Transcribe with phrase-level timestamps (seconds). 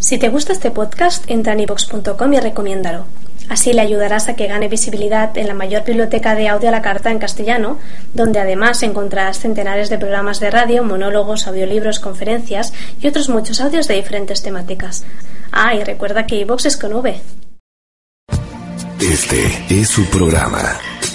[0.00, 3.06] Si te gusta este podcast, entra en ivox.com y recomiéndalo.
[3.48, 6.82] Así le ayudarás a que gane visibilidad en la mayor biblioteca de audio a la
[6.82, 7.78] carta en castellano,
[8.14, 13.88] donde además encontrarás centenares de programas de radio, monólogos, audiolibros, conferencias y otros muchos audios
[13.88, 15.04] de diferentes temáticas.
[15.50, 17.20] Ah, y recuerda que iVox es con V.
[19.00, 20.62] Este es su programa,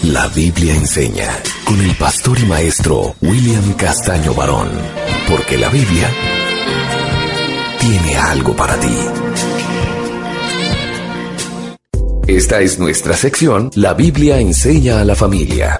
[0.03, 1.29] La Biblia Enseña,
[1.65, 4.69] con el pastor y maestro William Castaño Barón,
[5.29, 6.09] porque la Biblia
[7.83, 8.95] tiene algo para ti.
[12.27, 15.77] Esta es nuestra sección, La Biblia enseña a la familia.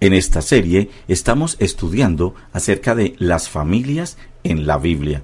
[0.00, 5.22] En esta serie estamos estudiando acerca de las familias en la Biblia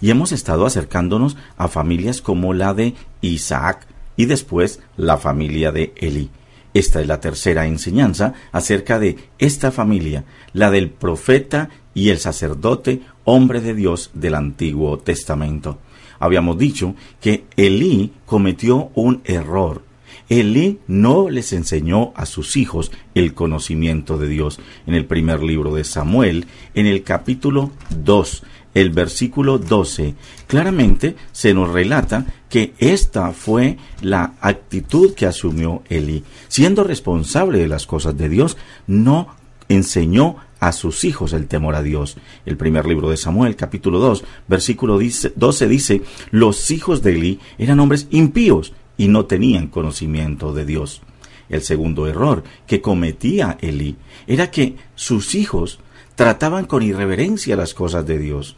[0.00, 5.92] y hemos estado acercándonos a familias como la de Isaac y después la familia de
[5.96, 6.30] Eli.
[6.72, 13.02] Esta es la tercera enseñanza acerca de esta familia, la del profeta y el sacerdote,
[13.24, 15.78] hombre de Dios del Antiguo Testamento.
[16.18, 19.82] Habíamos dicho que Elí cometió un error.
[20.28, 24.60] Elí no les enseñó a sus hijos el conocimiento de Dios.
[24.86, 27.72] En el primer libro de Samuel, en el capítulo
[28.04, 28.42] 2,
[28.74, 30.14] el versículo 12,
[30.46, 36.22] claramente se nos relata que esta fue la actitud que asumió Elí.
[36.48, 39.34] Siendo responsable de las cosas de Dios, no
[39.68, 42.16] enseñó a sus hijos el temor a Dios.
[42.46, 47.80] El primer libro de Samuel, capítulo 2, versículo 12 dice, los hijos de Eli eran
[47.80, 51.02] hombres impíos y no tenían conocimiento de Dios.
[51.48, 55.80] El segundo error que cometía Eli era que sus hijos
[56.14, 58.54] trataban con irreverencia las cosas de Dios.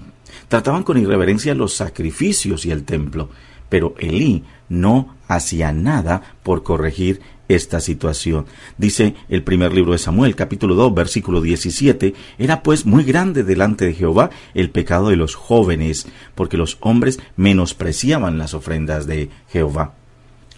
[0.49, 3.31] Trataban con irreverencia los sacrificios y el templo.
[3.69, 8.47] Pero Elí no hacía nada por corregir esta situación.
[8.79, 13.85] Dice el primer libro de Samuel, capítulo 2, versículo 17, era pues muy grande delante
[13.85, 19.95] de Jehová el pecado de los jóvenes, porque los hombres menospreciaban las ofrendas de Jehová.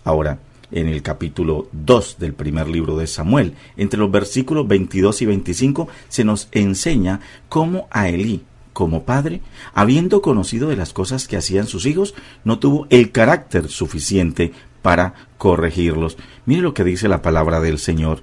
[0.05, 0.39] Ahora,
[0.71, 5.89] en el capítulo 2 del primer libro de Samuel, entre los versículos 22 y 25,
[6.09, 8.43] se nos enseña cómo a Elí,
[8.75, 9.41] como padre,
[9.73, 12.15] habiendo conocido de las cosas que hacían sus hijos,
[12.45, 14.53] no tuvo el carácter suficiente
[14.83, 16.19] para corregirlos.
[16.45, 18.21] Mire lo que dice la palabra del Señor.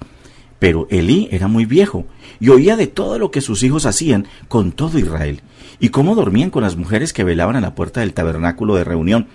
[0.60, 2.06] Pero Elí era muy viejo
[2.40, 5.42] y oía de todo lo que sus hijos hacían con todo Israel
[5.80, 9.28] y cómo dormían con las mujeres que velaban a la puerta del tabernáculo de reunión.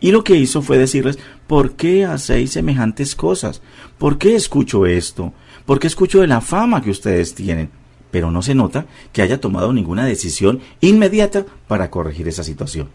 [0.00, 3.62] Y lo que hizo fue decirles, ¿por qué hacéis semejantes cosas?
[3.96, 5.32] ¿Por qué escucho esto?
[5.64, 7.70] ¿Por qué escucho de la fama que ustedes tienen?
[8.10, 12.88] Pero no se nota que haya tomado ninguna decisión inmediata para corregir esa situación.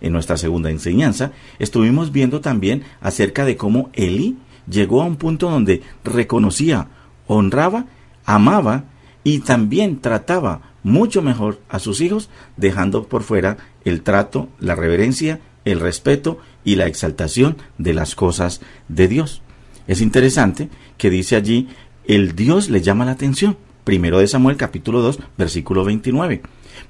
[0.00, 4.36] En nuestra segunda enseñanza estuvimos viendo también acerca de cómo Eli
[4.68, 6.88] llegó a un punto donde reconocía,
[7.26, 7.86] honraba,
[8.24, 8.84] amaba
[9.24, 15.40] y también trataba mucho mejor a sus hijos, dejando por fuera el trato, la reverencia,
[15.64, 19.42] el respeto y la exaltación de las cosas de Dios.
[19.88, 21.68] Es interesante que dice allí,
[22.06, 23.56] el Dios le llama la atención.
[23.86, 26.42] Primero de Samuel capítulo 2 versículo 29.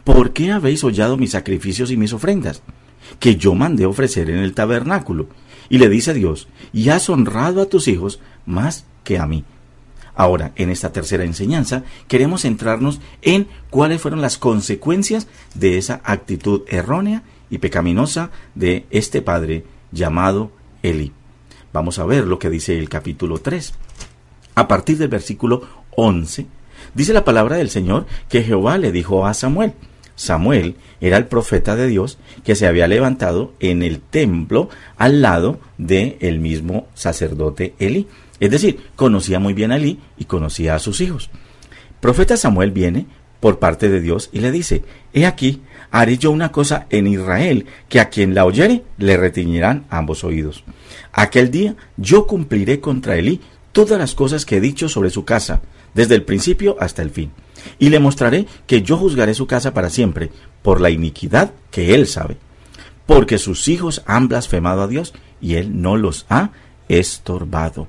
[0.03, 2.63] ¿Por qué habéis hollado mis sacrificios y mis ofrendas?
[3.21, 5.29] que yo mandé ofrecer en el tabernáculo.
[5.69, 9.45] Y le dice a Dios, y has honrado a tus hijos más que a mí.
[10.15, 16.63] Ahora, en esta tercera enseñanza, queremos centrarnos en cuáles fueron las consecuencias de esa actitud
[16.67, 20.51] errónea y pecaminosa de este padre llamado
[20.83, 21.13] Eli.
[21.75, 23.75] Vamos a ver lo que dice el capítulo 3.
[24.55, 26.47] A partir del versículo 11,
[26.97, 29.75] dice la palabra del Señor que Jehová le dijo a Samuel,
[30.17, 35.61] Samuel era el profeta de Dios que se había levantado en el templo al lado
[35.79, 38.09] del el mismo sacerdote Elí.
[38.41, 41.31] Es decir, conocía muy bien a Elí y conocía a sus hijos.
[42.01, 43.07] Profeta Samuel viene
[43.41, 44.83] por parte de Dios y le dice,
[45.13, 49.85] He aquí, haré yo una cosa en Israel, que a quien la oyere le retiñirán
[49.91, 50.65] ambos oídos.
[51.13, 53.41] Aquel día yo cumpliré contra Elí
[53.77, 55.61] todas las cosas que he dicho sobre su casa,
[55.93, 57.31] desde el principio hasta el fin
[57.79, 60.31] y le mostraré que yo juzgaré su casa para siempre,
[60.63, 62.39] por la iniquidad que él sabe,
[63.05, 65.13] porque sus hijos han blasfemado a Dios
[65.43, 66.53] y él no los ha
[66.89, 67.87] estorbado.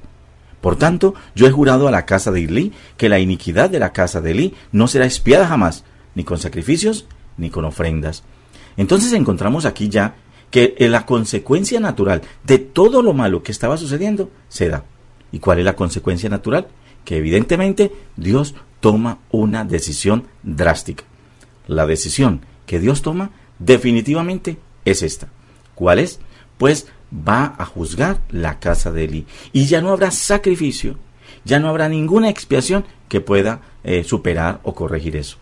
[0.60, 3.94] Por tanto, yo he jurado a la casa de Elí que la iniquidad de la
[3.94, 5.86] casa de Elí no será espiada jamás,
[6.16, 7.06] ni con sacrificios,
[7.38, 8.24] ni con ofrendas.
[8.76, 10.16] Entonces encontramos aquí ya
[10.52, 14.84] que la consecuencia natural de todo lo malo que estaba sucediendo se da.
[15.32, 16.68] ¿Y cuál es la consecuencia natural?
[17.04, 21.04] Que evidentemente Dios toma una decisión drástica.
[21.68, 25.30] La decisión que Dios toma definitivamente es esta.
[25.76, 26.20] ¿Cuál es?
[26.58, 29.26] Pues va a juzgar la casa de Eli.
[29.54, 30.98] Y ya no habrá sacrificio,
[31.46, 35.38] ya no habrá ninguna expiación que pueda eh, superar o corregir eso.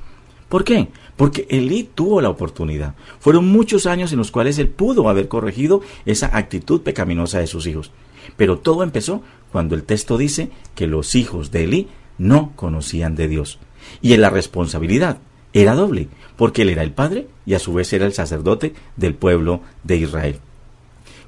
[0.49, 0.89] ¿Por qué?
[1.15, 2.93] Porque Elí tuvo la oportunidad.
[3.19, 7.65] Fueron muchos años en los cuales él pudo haber corregido esa actitud pecaminosa de sus
[7.67, 7.91] hijos.
[8.37, 11.87] Pero todo empezó cuando el texto dice que los hijos de Elí
[12.17, 13.59] no conocían de Dios.
[14.01, 15.19] Y la responsabilidad
[15.53, 19.15] era doble, porque él era el padre y a su vez era el sacerdote del
[19.15, 20.39] pueblo de Israel.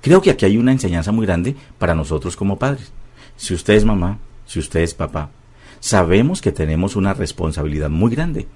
[0.02, 2.92] Creo que aquí hay una enseñanza muy grande para nosotros como padres.
[3.36, 5.30] Si usted es mamá, si usted es papá,
[5.80, 8.48] sabemos que tenemos una responsabilidad muy grande.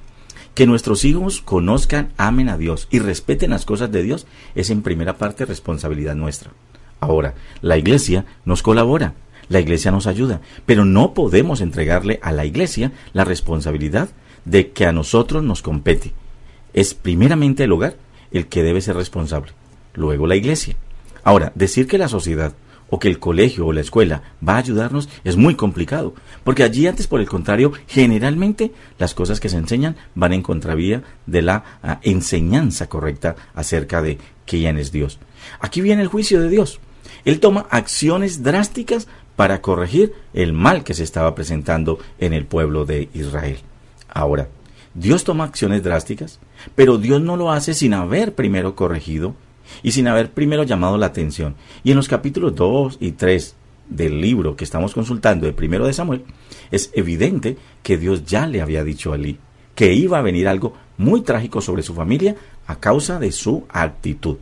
[0.56, 4.82] Que nuestros hijos conozcan, amen a Dios y respeten las cosas de Dios es en
[4.82, 6.52] primera parte responsabilidad nuestra.
[7.02, 9.16] Ahora, la iglesia nos colabora,
[9.50, 14.10] la iglesia nos ayuda, pero no podemos entregarle a la iglesia la responsabilidad
[14.46, 16.14] de que a nosotros nos compete.
[16.74, 17.96] Es primeramente el hogar
[18.32, 19.52] el que debe ser responsable,
[19.96, 20.76] luego la iglesia.
[21.24, 22.54] Ahora, decir que la sociedad
[22.92, 26.14] o que el colegio o la escuela va a ayudarnos es muy complicado,
[26.44, 31.02] porque allí antes, por el contrario, generalmente las cosas que se enseñan van en contravía
[31.26, 35.18] de la ah, enseñanza correcta acerca de quién es Dios.
[35.60, 36.80] Aquí viene el juicio de Dios.
[37.26, 42.86] Él toma acciones drásticas para corregir el mal que se estaba presentando en el pueblo
[42.86, 43.58] de Israel.
[44.10, 44.50] Ahora,
[44.94, 46.40] Dios toma acciones drásticas,
[46.76, 49.36] pero Dios no lo hace sin haber primero corregido
[49.84, 51.56] y sin haber primero llamado la atención.
[51.84, 53.56] Y en los capítulos 2 y 3
[53.90, 56.24] del libro que estamos consultando, de primero de Samuel,
[56.72, 59.18] es evidente que Dios ya le había dicho a
[59.76, 62.36] que iba a venir algo muy trágico sobre su familia
[62.68, 64.38] a causa de su actitud.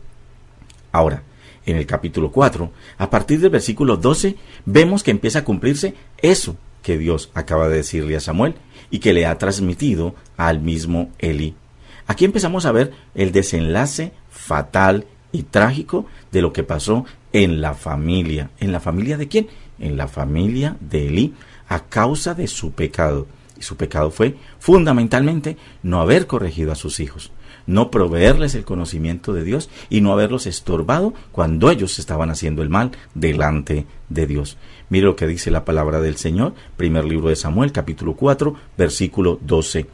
[0.92, 1.22] Ahora,
[1.66, 6.56] en el capítulo 4, a partir del versículo 12, vemos que empieza a cumplirse eso
[6.82, 8.54] que Dios acaba de decirle a Samuel
[8.90, 11.54] y que le ha transmitido al mismo Elí.
[12.06, 17.74] Aquí empezamos a ver el desenlace fatal y trágico de lo que pasó en la
[17.74, 18.50] familia.
[18.58, 19.48] ¿En la familia de quién?
[19.78, 21.34] En la familia de Elí
[21.68, 23.26] a causa de su pecado.
[23.60, 27.30] Y su pecado fue fundamentalmente no haber corregido a sus hijos,
[27.66, 32.70] no proveerles el conocimiento de Dios y no haberlos estorbado cuando ellos estaban haciendo el
[32.70, 34.56] mal delante de Dios.
[34.88, 39.38] Mire lo que dice la palabra del Señor, primer libro de Samuel, capítulo 4, versículo
[39.42, 39.86] 12.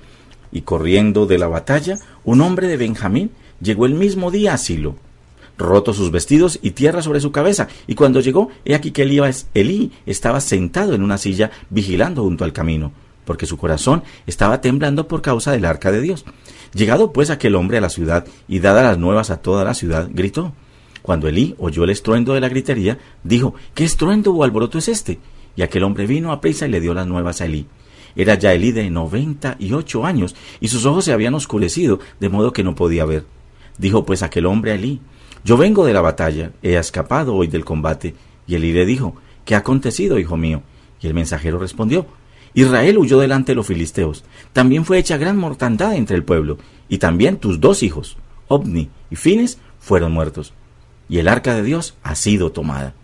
[0.53, 4.95] Y corriendo de la batalla, un hombre de Benjamín llegó el mismo día a Silo
[5.59, 7.69] roto sus vestidos y tierra sobre su cabeza.
[7.87, 9.03] Y cuando llegó, he aquí que
[9.55, 12.93] Elí estaba sentado en una silla vigilando junto al camino,
[13.27, 16.25] porque su corazón estaba temblando por causa del arca de Dios.
[16.73, 20.09] Llegado pues aquel hombre a la ciudad y dada las nuevas a toda la ciudad,
[20.11, 20.55] gritó.
[21.03, 25.19] Cuando Elí oyó el estruendo de la gritería, dijo, ¿qué estruendo o alboroto es este?
[25.55, 27.67] Y aquel hombre vino a prisa y le dio las nuevas a Elí.
[28.17, 32.29] Era ya Elí de noventa y ocho años, y sus ojos se habían oscurecido, de
[32.29, 33.27] modo que no podía ver.
[33.79, 35.01] Dijo pues aquel hombre a Elí,
[35.45, 38.15] yo vengo de la batalla, he escapado hoy del combate.
[38.47, 39.15] Y Elí le dijo,
[39.45, 40.63] ¿qué ha acontecido, hijo mío?
[41.01, 42.07] Y el mensajero respondió,
[42.57, 44.25] Israel huyó delante de los filisteos.
[44.55, 46.57] También fue hecha gran mortandad entre el pueblo,
[46.89, 48.17] y también tus dos hijos,
[48.49, 50.55] Obni y Fines, fueron muertos.
[51.07, 52.95] Y el arca de Dios ha sido tomada.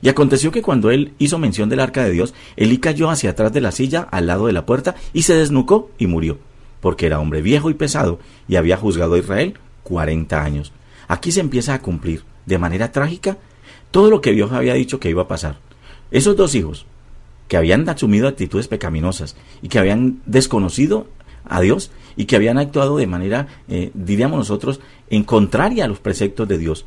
[0.00, 3.52] Y aconteció que cuando él hizo mención del arca de Dios, Elí cayó hacia atrás
[3.52, 6.38] de la silla al lado de la puerta y se desnucó y murió,
[6.80, 10.72] porque era hombre viejo y pesado y había juzgado a Israel cuarenta años.
[11.08, 13.38] Aquí se empieza a cumplir de manera trágica
[13.90, 15.58] todo lo que Dios había dicho que iba a pasar.
[16.12, 16.86] Esos dos hijos
[17.50, 21.08] que habían asumido actitudes pecaminosas y que habían desconocido
[21.44, 24.78] a Dios y que habían actuado de manera, eh, diríamos nosotros,
[25.10, 26.86] en contraria a los preceptos de Dios,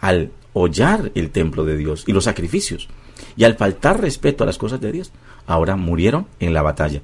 [0.00, 2.88] al hollar el templo de Dios y los sacrificios,
[3.36, 5.12] y al faltar respeto a las cosas de Dios,
[5.46, 7.00] ahora murieron en la batalla.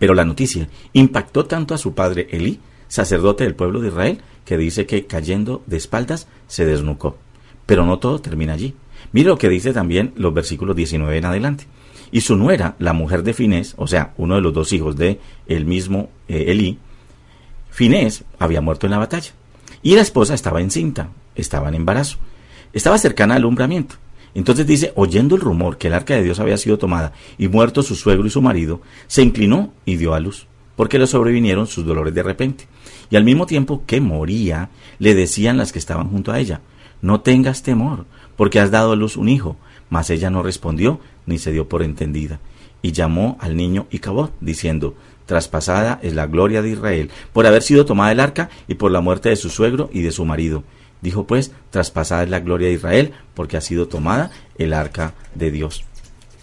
[0.00, 2.58] Pero la noticia impactó tanto a su padre Elí,
[2.88, 7.18] sacerdote del pueblo de Israel, que dice que cayendo de espaldas se desnucó.
[7.66, 8.74] Pero no todo termina allí.
[9.12, 11.66] Mire lo que dice también los versículos 19 en adelante.
[12.14, 15.18] Y su nuera, la mujer de Finés, o sea, uno de los dos hijos de
[15.48, 16.78] el mismo eh, Elí,
[17.70, 19.32] Finés había muerto en la batalla.
[19.82, 22.18] Y la esposa estaba encinta, estaba en embarazo,
[22.72, 23.96] estaba cercana al alumbramiento.
[24.32, 27.82] Entonces dice, oyendo el rumor que el arca de Dios había sido tomada y muerto
[27.82, 31.84] su suegro y su marido, se inclinó y dio a luz, porque le sobrevinieron sus
[31.84, 32.68] dolores de repente
[33.10, 36.60] y al mismo tiempo que moría, le decían las que estaban junto a ella,
[37.02, 38.06] no tengas temor,
[38.36, 39.56] porque has dado a luz un hijo.
[39.90, 42.40] Mas ella no respondió, ni se dio por entendida,
[42.82, 44.94] y llamó al niño Icabod, diciendo,
[45.26, 49.00] traspasada es la gloria de Israel, por haber sido tomada el arca y por la
[49.00, 50.64] muerte de su suegro y de su marido.
[51.00, 55.50] Dijo pues, traspasada es la gloria de Israel, porque ha sido tomada el arca de
[55.50, 55.84] Dios.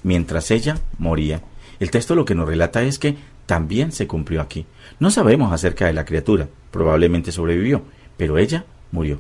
[0.03, 1.41] Mientras ella moría.
[1.79, 4.65] El texto lo que nos relata es que también se cumplió aquí.
[5.00, 7.83] No sabemos acerca de la criatura, probablemente sobrevivió,
[8.17, 9.19] pero ella murió.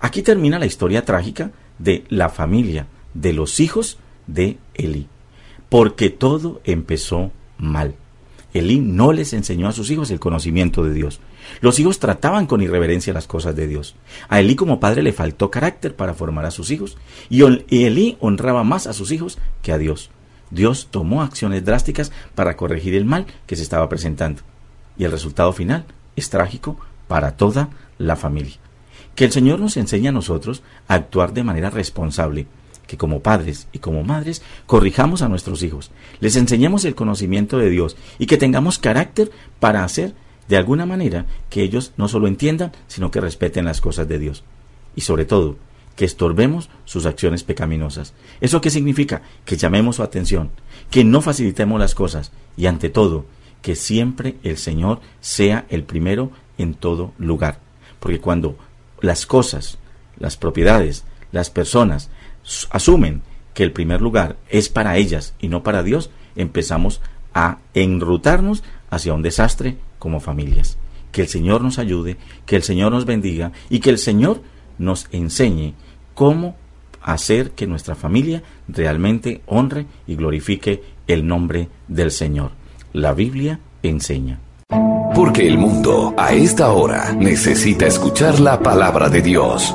[0.00, 3.98] Aquí termina la historia trágica de la familia, de los hijos
[4.34, 5.08] de Elí,
[5.68, 7.94] porque todo empezó mal.
[8.52, 11.20] Elí no les enseñó a sus hijos el conocimiento de Dios.
[11.60, 13.94] Los hijos trataban con irreverencia las cosas de Dios.
[14.28, 16.96] A Elí como padre le faltó carácter para formar a sus hijos
[17.28, 20.10] y Elí honraba más a sus hijos que a Dios.
[20.50, 24.42] Dios tomó acciones drásticas para corregir el mal que se estaba presentando.
[24.98, 25.84] Y el resultado final
[26.16, 28.56] es trágico para toda la familia.
[29.14, 32.46] Que el Señor nos enseñe a nosotros a actuar de manera responsable,
[32.90, 37.70] que como padres y como madres corrijamos a nuestros hijos, les enseñemos el conocimiento de
[37.70, 39.30] Dios y que tengamos carácter
[39.60, 40.12] para hacer
[40.48, 44.42] de alguna manera que ellos no solo entiendan, sino que respeten las cosas de Dios.
[44.96, 45.56] Y sobre todo,
[45.94, 48.12] que estorbemos sus acciones pecaminosas.
[48.40, 49.22] ¿Eso qué significa?
[49.44, 50.50] Que llamemos su atención,
[50.90, 53.24] que no facilitemos las cosas y ante todo,
[53.62, 57.60] que siempre el Señor sea el primero en todo lugar.
[58.00, 58.58] Porque cuando
[59.00, 59.78] las cosas,
[60.18, 62.10] las propiedades, las personas
[62.70, 63.22] asumen
[63.54, 67.00] que el primer lugar es para ellas y no para Dios, empezamos
[67.34, 70.78] a enrutarnos hacia un desastre como familias.
[71.12, 72.16] Que el Señor nos ayude,
[72.46, 74.42] que el Señor nos bendiga y que el Señor
[74.78, 75.74] nos enseñe
[76.14, 76.56] cómo
[77.02, 82.52] hacer que nuestra familia realmente honre y glorifique el nombre del Señor.
[82.92, 84.40] La Biblia enseña.
[85.14, 89.74] Porque el mundo a esta hora necesita escuchar la palabra de Dios.